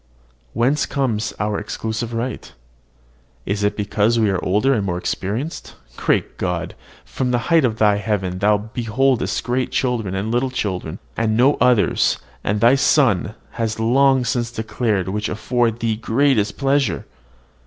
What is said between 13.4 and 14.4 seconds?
has long